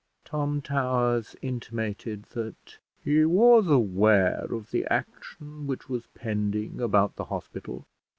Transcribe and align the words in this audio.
Tom 0.25 0.63
Towers 0.63 1.35
intimated 1.43 2.23
that 2.33 2.79
he 3.03 3.23
was 3.23 3.67
aware 3.67 4.45
of 4.51 4.71
the 4.71 4.83
action 4.87 5.67
which 5.67 5.89
was 5.89 6.07
pending 6.15 6.81
about 6.81 7.17
the 7.17 7.25
hospital. 7.25 7.85